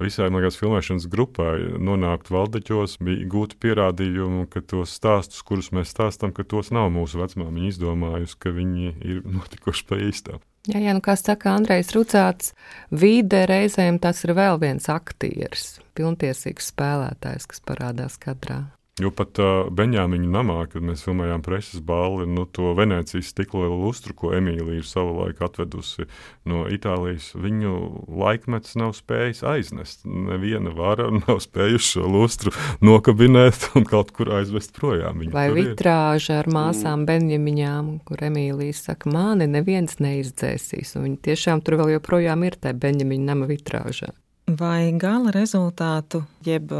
[0.00, 6.32] visai liekas, filmēšanas grupai nonākt valdeķos, bija gūti pierādījumi, ka tos stāstus, kurus mēs stāstām,
[6.34, 10.42] ka tos nav mūsu vecmāmiņa izdomājusi, ka viņi ir notikuši pa īstām.
[10.64, 12.54] Jā, jā, nu kā saka Andrejs Rucāts,
[12.88, 18.62] vide reizēm tas ir vēl viens aktieris, pilntiesīgs spēlētājs, kas parādās kadrā.
[19.02, 24.14] Jo pat uh, Benjāmiņa namā, kad mēs filmējām preses balli, nu, to Venecijas stikla lustru,
[24.14, 26.06] ko Emīlija ir savulaik atvedusi
[26.46, 27.74] no Itālijas, viņu
[28.06, 30.06] laikmets nav spējis aiznest.
[30.06, 32.54] Neviena vara nav spējusi šo lustru
[32.86, 35.24] nokabinēt un kaut kur aizvest projām.
[35.24, 37.10] Viņa Vai vitrāža ar māsām mm.
[37.10, 42.78] Benjamiņām, kur Emīlija saka, mani neviens neizdzēsīs, un viņi tiešām tur vēl joprojām ir tajā
[42.86, 44.14] Benjamiņa nama vitrāžā.
[44.44, 46.72] Vai gala rezultātu, jeb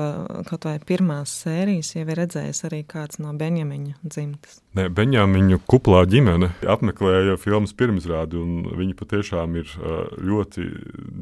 [0.51, 4.64] kaut vai pirmās sērijas, jau ir redzējis arī kāds no Benjamina dzimtas?
[4.75, 9.71] Nē, Benjāmiņu kuplā ģimene apmeklēja filmas pirmizrādi, un viņi patiešām ir
[10.19, 10.65] ļoti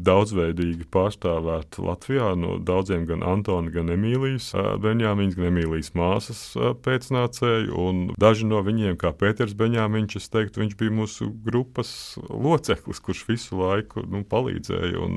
[0.09, 6.41] daudzveidīgi pārstāvēti Latvijā no daudziem gan Antona, gan Emīlijas Benjāmiņas, gan Emīlijas māsas
[6.87, 11.93] pēcnācēju, daži no viņiem, kā Pēters Benjāmiņš, es teiktu, viņš bija mūsu grupas
[12.33, 15.11] loceklis, kurš visu laiku nu, palīdzēja,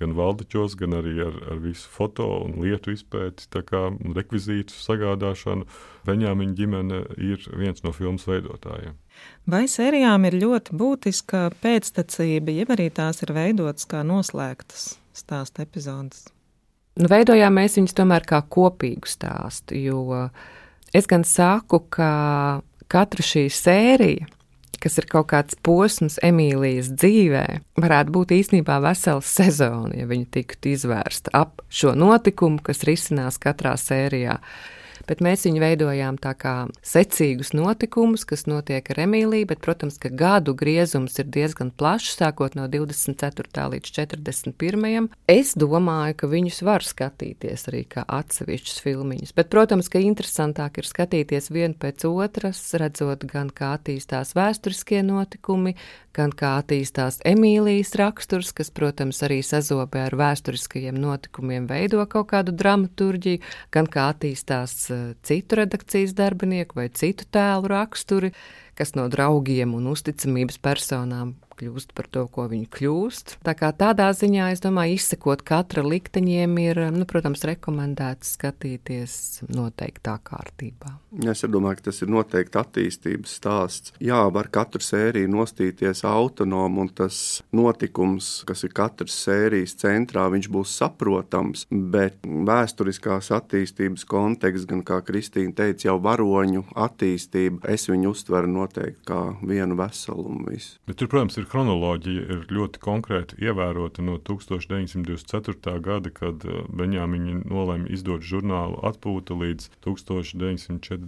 [0.00, 5.68] gan valdeķos, gan arī ar, ar visu foto un lietu izpēti, kā rekvizītu sagādāšanu.
[6.04, 7.44] Benjāmiņa ģimene ir
[7.74, 8.94] viens no filmas veidotājiem.
[9.46, 16.28] Vai sērijām ir ļoti būtiska pēctecība, jeb arī tās ir veidotas kā noslēgtas stāsta epizodes?
[16.96, 20.28] Nu, veidojām mēs viņus tomēr kā kopīgu stāstu, jo
[20.94, 24.28] es gan saku, ka katra šī sērija,
[24.78, 27.46] kas ir kaut kāds posms Emīlijas dzīvē,
[27.80, 33.74] varētu būt īstenībā vesela sezona, ja viņa tiktu izvērsta ap šo notikumu, kas risinās katrā
[33.80, 34.38] sērijā
[35.08, 40.10] bet mēs viņu veidojām tā kā secīgus notikumus, kas notiek ar Emīliju, bet, protams, ka
[40.12, 43.66] gadu griezums ir diezgan plašs, sākot no 24.
[43.74, 45.10] līdz 41.
[45.30, 50.88] Es domāju, ka viņus var skatīties arī kā atsevišķus filmiņus, bet, protams, ka interesantāk ir
[50.88, 55.74] skatīties vienu pēc otras, redzot gan kā attīstās vēsturiskie notikumi,
[56.14, 62.54] gan kā attīstās Emīlijas raksturs, kas, protams, arī sazobē ar vēsturiskajiem notikumiem, veido kaut kādu
[62.54, 63.42] dramaturģiju,
[63.74, 64.76] gan kā attīstās
[65.26, 68.32] citu redakcijas darbinieku vai citu tēlu raksturi,
[68.78, 73.36] kas no draugiem un uzticamības personām kļūst par to, ko viņi kļūst.
[73.46, 79.16] Tā kā tādā ziņā, es domāju, izsekot katra likteņiem ir, nu, protams, rekomendēts skatīties
[79.54, 80.96] noteiktā kārtībā.
[81.22, 83.92] Es domāju, ka tas ir noteikti attīstības stāsts.
[84.02, 87.16] Jā, var katru sēriju nostīties autonomi, un tas
[87.54, 95.54] notikums, kas ir katras sērijas centrā, būs saprotams, bet vēsturiskās attīstības konteksts, gan kā Kristīna
[95.54, 100.48] teica, jau varoņu attīstība, es viņu uztveru noteikti kā vienu veselumu.
[100.50, 100.80] Visu.
[100.88, 105.78] Bet tur, protams, ir chronoloģija ir ļoti konkrēti ievērota no 1924.
[105.84, 109.70] gada, kad eh, Benjāmiņa nolēma izdot žurnālu atpūta līdz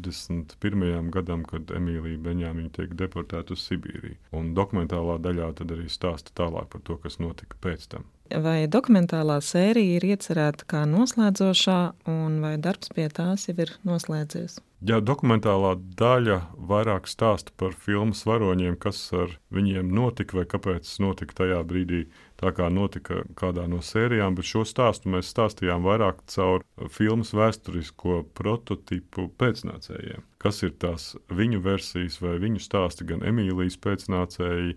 [0.03, 1.11] 1941.
[1.15, 4.19] gadam, kad Emīlija Benjāmiņa tiek deportēta uz Sibīriju.
[4.37, 8.07] Un dokumentālā daļā tad arī stāsta tālāk par to, kas notika pēc tam.
[8.27, 11.81] Vai dokumentālā sērija ir iecerēta kā noslēdzošā,
[12.11, 14.59] un vai darbs pie tās jau ir noslēdzies?
[14.87, 21.39] Jā, dokumentālā daļa vairāk stāsta par filmas varoņiem, kas ar viņiem notika vai kāpēc notika
[21.39, 22.03] tajā brīdī,
[22.41, 24.37] tā kā notika kādā no sērijām.
[24.37, 30.25] Bet šo stāstu mēs stāstījām vairāk caur filmas vēsturisko prototipu pēcnācējiem.
[30.43, 34.77] Kas ir tās viņu versijas vai viņu stāsti, gan Emīlijas pēcnācēji,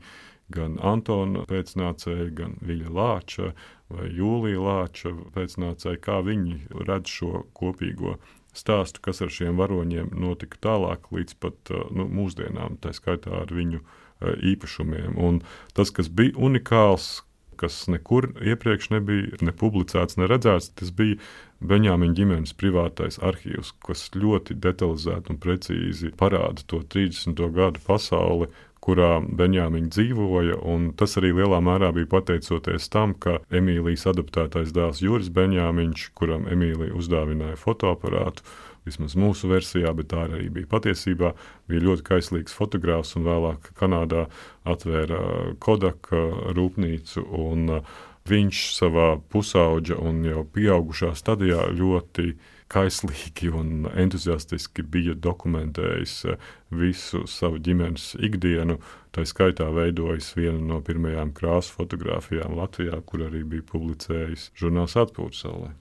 [0.49, 3.53] gan Antona pēcnācēji, gan Viļa Lāča
[3.93, 8.17] vai Jūlija Lāča pēcnācēji, kā viņi redz šo kopīgo
[8.57, 13.81] stāstu, kas ar šiem varoņiem notika tālāk, līdz pat nu, mūsdienām, tā skaitā ar viņu
[14.25, 15.15] īpašumiem.
[15.21, 15.41] Un
[15.77, 17.21] tas, kas bija unikāls,
[17.59, 21.19] kas nekur iepriekš nebija ne publicēts, ne redzēts, tas bija
[21.59, 27.35] Benjāmiņa ģimenes privātais arhīvs, kas ļoti detalizēti un precīzi parāda to 30.
[27.55, 28.47] gadu pasauli,
[28.79, 30.57] kurā Benjāmiņa dzīvoja.
[30.99, 36.95] Tas arī lielā mērā bija pateicoties tam, ka Emīlijas adaptētais dēls Juris Benjāmiņš, kuram Emīlija
[36.95, 38.45] uzdāvināja fotoaparātu,
[38.87, 41.33] vismaz mūsu versijā, bet tā arī bija patiesībā,
[41.69, 44.27] bija ļoti kaislīgs fotogrāfs un vēlāk Kanādā
[44.69, 45.23] atvēra
[45.63, 46.13] Kodak
[46.55, 47.25] rūpnīcu.
[47.39, 47.81] Un,
[48.29, 52.33] Viņš savā pusauģa un jau pieaugušā stadijā ļoti
[52.69, 58.77] kaislīgi un entuziastiski bija dokumentējis eh, visu savu ģimenes ikdienu.
[59.15, 65.47] Tā skaitā veidojis vienu no pirmajām krāsu fotografijām Latvijā, kur arī bija publicējis žurnāls Atpūtas
[65.47, 65.73] saulē.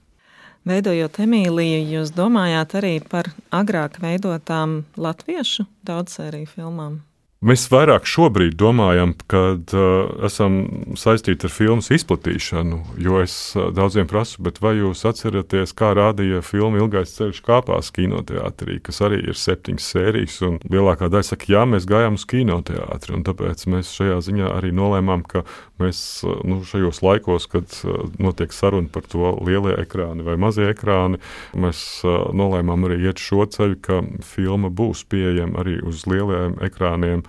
[0.69, 6.99] Veidojot Emīliju, jūs domājāt arī par agrāk veidotām latviešu daudzsēriju filmām?
[7.39, 10.57] Mēs vairāk šobrīd domājam, kad uh, esam
[10.99, 16.81] saistīti ar filmu izplatīšanu, jo es uh, daudziem prasu, vai jūs atceraties, kā rādīja filmu
[16.81, 21.87] Ilgais ceļš kāpās kinoteātrī, kas arī ir septiņas sērijas, un lielākā daļa saka, jā, mēs
[21.87, 25.45] gājām uz kinoteātri, un tāpēc mēs šajā ziņā arī nolēmām, ka
[25.79, 30.67] mēs uh, nu, šajos laikos, kad uh, notiek saruna par to lielie ekrāni vai mazie
[30.73, 31.23] ekrāni,
[31.55, 37.23] mēs uh, nolēmām arī iet šo ceļu, ka filma būs pieejama arī uz lielajiem ekrāniem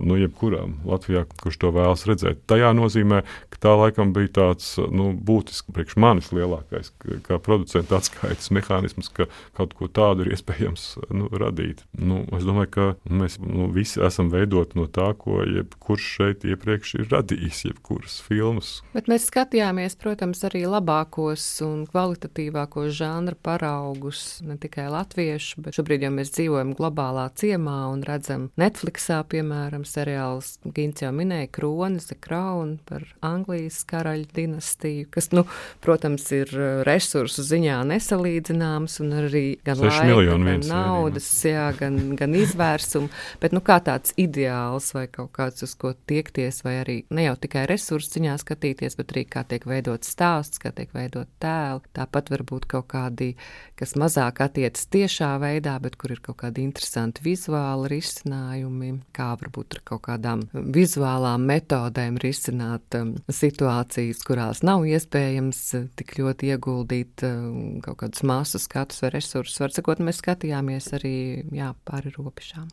[0.00, 2.42] nu, jebkuram Latvijā, kurš to vēlas redzēt.
[2.50, 6.92] Tajā nozīmē, ka tā laikam bija tāds nu, būtisks, priekš manis lielākais,
[7.26, 9.28] kā producenta atskaites mehānisms, ka
[9.58, 11.84] kaut ko tādu ir iespējams nu, radīt.
[11.92, 16.94] Nu, es domāju, ka mēs nu, visi esam veidoti no tā, ko jebkurš šeit iepriekš
[17.00, 18.74] ir radījis, jebkuras filmas.
[18.96, 26.06] Bet mēs skatījāmies, protams, arī labākos un kvalitatīvākos žanra paraugus, ne tikai latviešu, bet šobrīd
[26.06, 32.06] jau mēs dzīvojam globālā ciemā un redzam Netflixā, piemēram, piemēram, seriāls Gins jau minēja Kronis,
[32.06, 35.44] The Crown par Anglijas karaļu dinastiju, kas, nu,
[35.80, 42.34] protams, ir uh, resursu ziņā nesalīdzināms un arī gan laika, gan naudas, jā, gan, gan
[42.34, 43.08] izvērsumu,
[43.40, 47.36] bet, nu, kā tāds ideāls vai kaut kāds, uz ko tiekties, vai arī ne jau
[47.36, 51.82] tikai resursu ziņā skatīties, bet arī kā tiek veidot stāsts, kā tiek veidot tēli.
[51.96, 53.32] Tāpat varbūt kaut kādi,
[53.78, 59.71] kas mazāk attiecas tiešā veidā, bet kur ir kaut kādi interesanti vizuāli risinājumi, kā varbūt
[59.72, 67.26] ar kaut kādām vizuālām metodēm risināt um, situācijas, kurās nav iespējams uh, tik ļoti ieguldīt
[67.28, 69.60] um, kaut kādus masu skatus vai resursus.
[69.62, 71.16] Var sakot, mēs skatījāmies arī
[71.54, 72.68] jā, pāri robežām.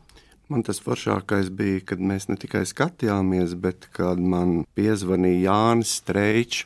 [0.50, 6.64] Man tas foršākais bija, kad mēs ne tikai skatījāmies, bet kad man piezvanīja Jānis Streičs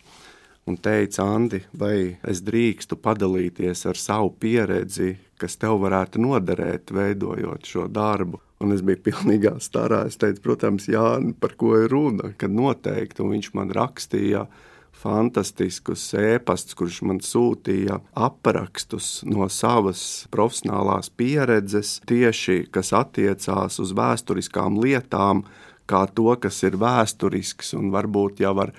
[0.64, 7.68] un teica, Andi, vai es drīkstu padalīties ar savu pieredzi, kas tev varētu noderēt, veidojot
[7.68, 8.40] šo darbu.
[8.62, 10.04] Un es biju pilnībā starā.
[10.08, 13.26] Es teicu, protams, jā, par ko ir runa, kad noteikti.
[13.26, 14.46] Viņš man rakstīja
[14.94, 24.78] fantastiskus ēpastus, kurš man sūtīja aprakstus no savas profesionālās pieredzes, tieši kas attiecās uz vēsturiskām
[24.80, 25.42] lietām,
[25.90, 28.72] kā to, kas ir vēsturisks un varbūt jau ar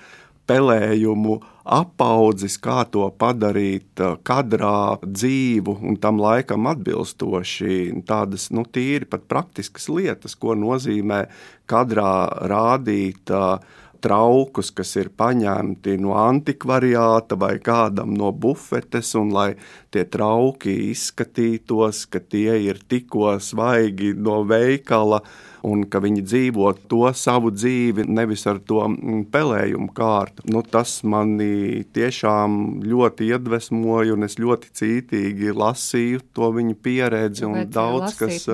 [0.46, 1.38] pelējumu
[1.76, 7.80] apaudzis, kā to padarīt uh, kadrā, dzīvu un tam laikam atbilstoši.
[8.06, 11.24] Tādas nu, tīri pat praktiskas lietas, ko nozīmē
[11.70, 12.12] kadrā
[12.46, 13.34] rādīt.
[13.34, 19.48] Uh, traukus, kas ir paņemti no antikvariāta vai kādam no bufetes, un lai
[19.94, 25.22] tie trauki izskatītos, ka tie ir tikko svaigi no veikala,
[25.66, 30.46] un ka viņi dzīvo to savu dzīvi, nevis ar to mm, pelējumu kārtu.
[30.52, 37.48] Nu, tas mani tiešām ļoti iedvesmoja, un es ļoti cītīgi lasīju to viņu pieredzi.
[37.72, 38.46] Daudz kas,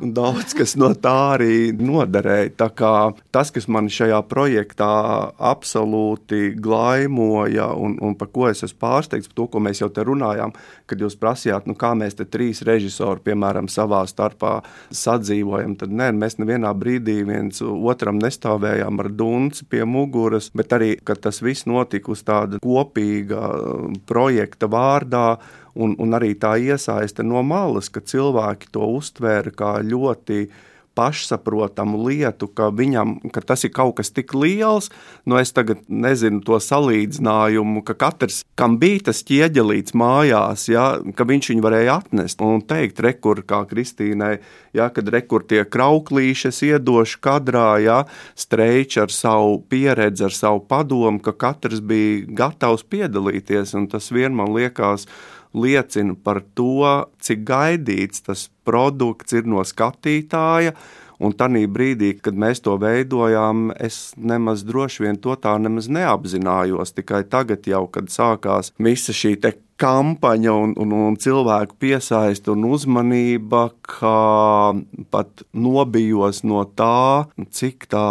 [0.00, 2.54] daudz kas no tā arī noderēja.
[3.34, 4.92] Tas, kas man šajā projektā
[5.52, 10.04] absolūti glaimoja, un, un par ko es esmu pārsteigts, par to, ko mēs jau te
[10.06, 10.54] runājām,
[10.90, 14.58] kad jūs prasījāt, nu, kā mēs te trīs režisori, piemēram, savā starpā
[14.92, 20.92] sadzīvojam, tad nē, mēs nevienā brīdī viens otram nestāvējām ar dunci pie muguras, bet arī,
[21.04, 23.42] ka tas viss notika uz tāda kopīga
[24.08, 25.26] projekta vārdā.
[25.72, 30.42] Un, un arī tā iesaiste no malas, ka cilvēki to uztvēra kā ļoti
[30.98, 34.90] pašsaprotamu lietu, ka viņam ka tas ir kaut kas tik liels.
[35.28, 40.86] Nu, es tagad nezinu to salīdzinājumu, ka katrs, kam bija tas ķieģelīts mājās, ja,
[41.16, 44.36] ka viņš viņu varēja atnest un teikt, rekur, kā Kristīnai,
[44.76, 48.00] ja, kad rekur tie krauklīši, es iedošu kadrā, ja,
[48.38, 54.34] streič ar savu pieredzi, ar savu padomu, ka katrs bija gatavs piedalīties, un tas vien
[54.36, 55.08] man liekas,
[55.54, 60.74] liecina par to, cik gaidīts tas produkts ir no skatītāja.
[61.22, 66.96] Un tajā brīdī, kad mēs to veidojām, es nemaz droši vien to tā nemaz neapzinājos.
[66.96, 69.36] Tikai tagad, jau, kad sākās visa šī
[69.82, 74.14] kampaņa un, un, un cilvēku piesaista un uzmanība, ka
[75.12, 78.06] pat nobijos no tā, cik tā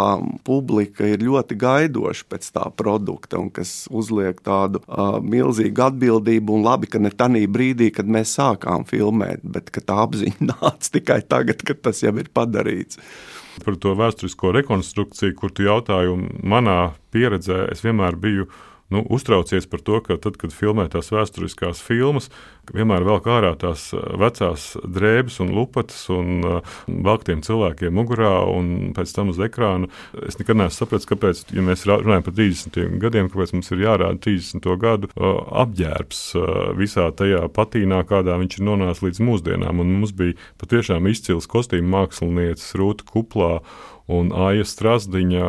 [0.48, 6.58] publika ir ļoti gaidoša pēc tā produkta un kas uzliek tādu uh, milzīgu atbildību.
[6.60, 11.22] Un labi, ka ne tajā brīdī, kad mēs sākām filmēt, bet tā apziņa nāca tikai
[11.28, 13.00] tagad, kad tas jau ir padarīts.
[13.62, 18.48] Par to vēsturisko rekonstrukciju, kur tu jautāji, un manā pieredzē es vienmēr biju
[18.92, 22.30] nu, uztraucies par to, ka tad, kad filmē tās vēsturiskās filmas,
[22.76, 28.34] vienmēr velk ārā tās eh, vecās drēbes un lupatas un uh, velk tiem cilvēkiem mugurā
[28.52, 29.90] un pēc tam uz ekrānu.
[30.28, 34.22] Es nekad neesmu sapratis, kāpēc, ja mēs runājam par 30 gadiem, kāpēc mums ir jārāda
[34.24, 34.68] 30.
[34.82, 36.22] gadu uh, apģērbs
[36.78, 39.82] visā tajā patīnā, kādā viņš ir nonācis līdz mūsdienām.
[39.84, 43.56] Un mums bija patiešām izcils kostīmu mākslinieces Rūta Kuplā
[44.12, 45.46] un Aija Strasdiņa,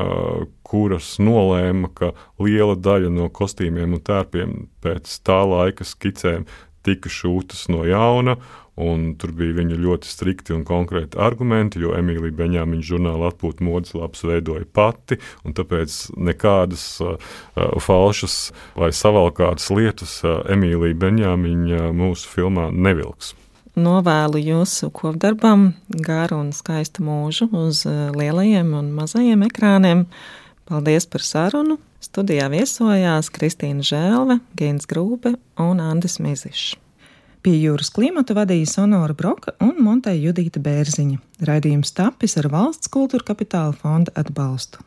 [0.72, 6.48] kuras nolēma, ka liela daļa no kostīmiem un tērpiem pēc tā laika skicēm
[6.86, 8.38] tika šūtas no jauna.
[8.82, 13.92] Un tur bija viņa ļoti strikti un konkrēti argumenti, jo Emīlija Beņāmiņa žurnāla atpūta modes
[13.92, 18.38] lapas veidoja pati, un tāpēc nekādas uh, uh, falšas
[18.80, 23.34] vai savalkātas lietas uh, Emīlija Beņāmiņa mūsu filmā nevilks
[23.72, 30.04] novēlu jūsu kopdarbam garu un skaistu mūžu uz lielajiem un mazajiem ekrāniem.
[30.72, 31.74] Paldies par sarunu!
[32.00, 36.78] Studijā viesojās Kristīna Žēlve, Gēns Grūpe un Andris Mizišs.
[37.44, 41.18] Pie jūras klimata vadīja Sonora Broka un Monteja Judīta Bērziņa.
[41.44, 44.80] Raidījums tapis ar valsts kultūra kapitāla fonda atbalstu.